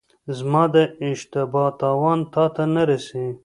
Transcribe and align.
زما 0.37 0.63
د 0.73 0.75
اشتبا 1.07 1.65
تاوان 1.79 2.19
تاته 2.33 2.63
نه 2.73 2.83
رسي. 2.89 3.25